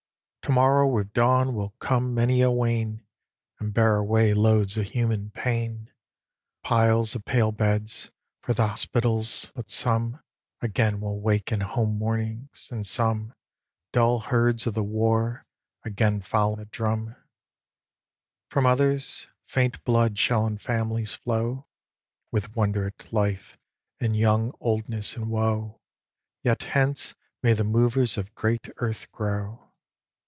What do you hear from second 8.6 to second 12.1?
'spitals; but some Again will awake in home